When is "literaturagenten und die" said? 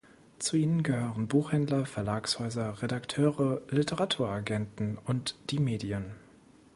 3.69-5.59